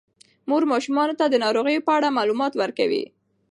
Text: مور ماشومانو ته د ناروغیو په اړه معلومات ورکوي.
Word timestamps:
مور 0.49 0.63
ماشومانو 0.71 1.17
ته 1.19 1.25
د 1.29 1.35
ناروغیو 1.45 1.85
په 1.87 1.91
اړه 1.97 2.15
معلومات 2.17 2.53
ورکوي. 2.57 3.03